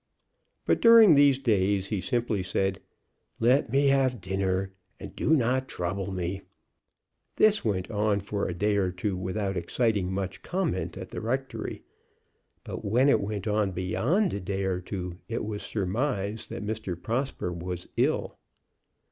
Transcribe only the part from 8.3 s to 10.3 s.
a day or two without exciting